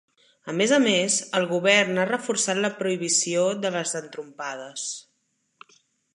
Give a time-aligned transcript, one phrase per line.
[0.51, 4.91] A més a més, el govern ha reforçat la prohibició de les entrompades.